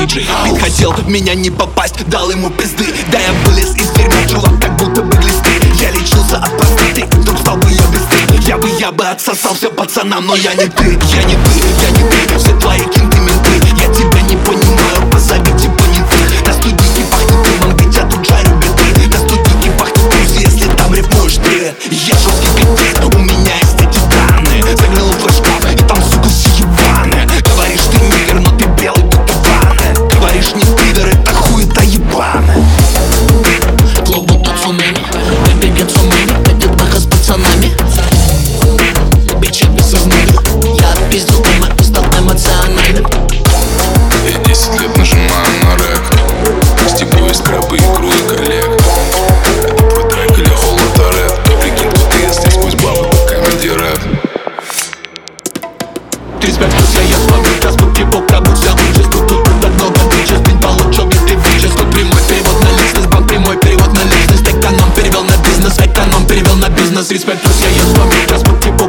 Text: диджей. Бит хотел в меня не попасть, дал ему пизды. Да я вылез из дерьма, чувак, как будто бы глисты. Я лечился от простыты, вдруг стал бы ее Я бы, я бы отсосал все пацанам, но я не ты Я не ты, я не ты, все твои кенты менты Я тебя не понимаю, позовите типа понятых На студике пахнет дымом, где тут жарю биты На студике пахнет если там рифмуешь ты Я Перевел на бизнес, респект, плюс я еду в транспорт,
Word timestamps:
диджей. 0.00 0.26
Бит 0.44 0.60
хотел 0.60 0.92
в 0.92 1.08
меня 1.08 1.34
не 1.34 1.50
попасть, 1.50 1.94
дал 2.08 2.30
ему 2.30 2.50
пизды. 2.50 2.86
Да 3.10 3.18
я 3.18 3.32
вылез 3.44 3.74
из 3.76 3.90
дерьма, 3.90 4.26
чувак, 4.28 4.60
как 4.60 4.76
будто 4.76 5.02
бы 5.02 5.16
глисты. 5.16 5.50
Я 5.80 5.90
лечился 5.90 6.36
от 6.36 6.56
простыты, 6.56 7.04
вдруг 7.16 7.38
стал 7.38 7.56
бы 7.56 7.68
ее 7.70 7.80
Я 8.46 8.58
бы, 8.58 8.68
я 8.78 8.92
бы 8.92 9.06
отсосал 9.06 9.54
все 9.54 9.70
пацанам, 9.70 10.26
но 10.26 10.34
я 10.36 10.54
не 10.54 10.66
ты 10.66 10.84
Я 10.84 11.22
не 11.24 11.34
ты, 11.34 11.60
я 11.80 11.90
не 11.90 12.10
ты, 12.10 12.38
все 12.38 12.54
твои 12.58 12.80
кенты 12.80 13.18
менты 13.18 13.50
Я 13.78 13.92
тебя 13.94 14.20
не 14.22 14.36
понимаю, 14.36 15.10
позовите 15.10 15.58
типа 15.58 15.74
понятых 15.82 16.46
На 16.46 16.52
студике 16.52 17.04
пахнет 17.10 17.42
дымом, 17.44 17.76
где 17.76 18.00
тут 18.02 18.26
жарю 18.26 18.56
биты 18.56 19.08
На 19.08 19.18
студике 19.18 19.70
пахнет 19.78 20.00
если 20.40 20.68
там 20.76 20.94
рифмуешь 20.94 21.36
ты 21.36 21.74
Я 21.90 22.16
Перевел 66.30 66.54
на 66.58 66.68
бизнес, 66.68 67.10
респект, 67.10 67.42
плюс 67.42 67.60
я 67.60 67.68
еду 67.70 67.88
в 67.88 68.26
транспорт, 68.28 68.79